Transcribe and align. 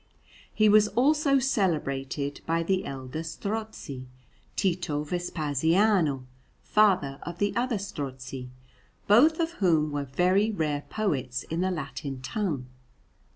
He 0.51 0.67
was 0.67 0.87
also 0.87 1.37
celebrated 1.37 2.41
by 2.47 2.63
the 2.63 2.85
elder 2.87 3.21
Strozzi, 3.21 4.07
Tito 4.55 5.03
Vespasiano, 5.03 6.25
father 6.63 7.19
of 7.21 7.37
the 7.37 7.55
other 7.55 7.77
Strozzi, 7.77 8.49
both 9.05 9.39
of 9.39 9.51
whom 9.61 9.91
were 9.91 10.05
very 10.05 10.49
rare 10.49 10.85
poets 10.89 11.43
in 11.43 11.61
the 11.61 11.69
Latin 11.69 12.19
tongue. 12.19 12.65